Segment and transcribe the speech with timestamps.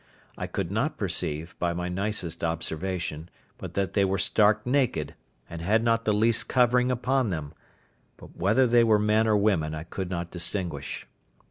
[0.35, 5.13] I could not perceive, by my nicest observation, but that they were stark naked,
[5.47, 7.53] and had not the least covering upon them;
[8.17, 11.05] but whether they were men or women I could not distinguish.